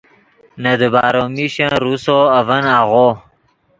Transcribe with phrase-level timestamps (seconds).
[0.61, 3.07] نے دیبارو میشن روسو اڤن آغو